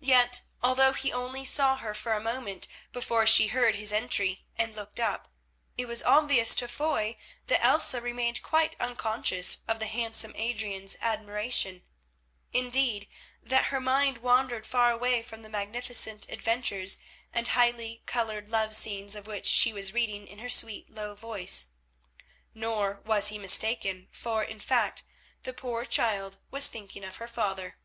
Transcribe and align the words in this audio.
Yet, 0.00 0.40
although 0.62 0.94
he 0.94 1.12
only 1.12 1.44
saw 1.44 1.76
her 1.76 1.92
for 1.92 2.14
a 2.14 2.18
moment 2.18 2.66
before 2.92 3.26
she 3.26 3.48
heard 3.48 3.74
his 3.74 3.92
entry 3.92 4.46
and 4.56 4.74
looked 4.74 4.98
up, 4.98 5.28
it 5.76 5.84
was 5.86 6.02
obvious 6.02 6.54
to 6.54 6.66
Foy 6.66 7.18
that 7.48 7.62
Elsa 7.62 8.00
remained 8.00 8.42
quite 8.42 8.74
unconscious 8.80 9.58
of 9.68 9.78
the 9.78 9.84
handsome 9.86 10.32
Adrian's 10.34 10.96
admiration, 11.02 11.82
indeed, 12.54 13.06
that 13.42 13.66
her 13.66 13.78
mind 13.78 14.16
wandered 14.22 14.66
far 14.66 14.90
away 14.90 15.20
from 15.20 15.42
the 15.42 15.50
magnificent 15.50 16.26
adventures 16.30 16.96
and 17.30 17.48
highly 17.48 18.02
coloured 18.06 18.48
love 18.48 18.74
scenes 18.74 19.14
of 19.14 19.26
which 19.26 19.44
she 19.44 19.74
was 19.74 19.92
reading 19.92 20.26
in 20.26 20.38
her 20.38 20.48
sweet, 20.48 20.88
low 20.88 21.14
voice. 21.14 21.68
Nor 22.54 23.02
was 23.04 23.28
he 23.28 23.36
mistaken, 23.36 24.08
for, 24.10 24.42
in 24.42 24.58
fact, 24.58 25.02
the 25.42 25.52
poor 25.52 25.84
child 25.84 26.38
was 26.50 26.66
thinking 26.66 27.04
of 27.04 27.16
her 27.16 27.28
father. 27.28 27.76